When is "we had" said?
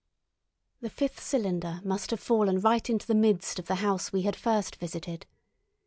4.11-4.35